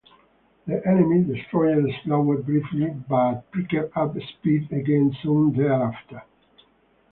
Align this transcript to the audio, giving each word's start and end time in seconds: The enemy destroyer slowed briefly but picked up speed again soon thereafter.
The 0.65 0.83
enemy 0.87 1.23
destroyer 1.25 1.83
slowed 2.03 2.47
briefly 2.47 2.87
but 3.07 3.41
picked 3.51 3.75
up 3.95 4.15
speed 4.23 4.71
again 4.71 5.15
soon 5.21 5.51
thereafter. 5.53 6.23